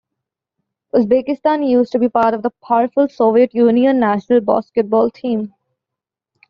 [0.95, 5.53] Uzbekistan used to be part of the powerful Soviet Union national basketball team.